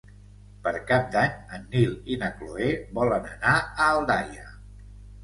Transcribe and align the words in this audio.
Per 0.67 0.71
Cap 0.91 1.11
d'Any 1.15 1.35
en 1.57 1.67
Nil 1.75 1.93
i 2.13 2.17
na 2.21 2.29
Cloè 2.39 2.71
volen 2.99 3.29
anar 3.35 3.53
a 3.59 3.91
Aldaia. 3.99 4.49